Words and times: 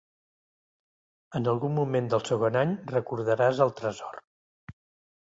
En 1.41 1.51
algun 1.53 1.77
moment 1.81 2.09
del 2.15 2.25
segon 2.33 2.59
any, 2.65 2.75
recordaràs 2.97 3.65
el 3.71 3.79
tresor. 3.83 4.23